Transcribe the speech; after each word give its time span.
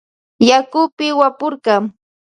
Yakupi 0.49 1.07
wapurka. 1.19 1.75